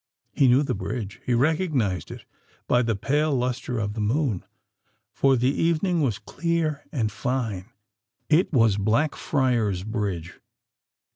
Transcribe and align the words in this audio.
He 0.33 0.47
knew 0.47 0.63
that 0.63 0.73
bridge;—he 0.73 1.31
recognised 1.35 2.09
it 2.09 2.25
by 2.67 2.81
the 2.81 2.95
pale 2.95 3.35
lustre 3.35 3.77
of 3.77 3.93
the 3.93 4.01
moon—for 4.01 5.35
the 5.35 5.53
evening 5.53 6.01
was 6.01 6.17
clear 6.17 6.83
and 6.91 7.11
fine. 7.11 7.69
It 8.27 8.51
was 8.51 8.77
Blackfriars 8.77 9.83
Bridge! 9.83 10.39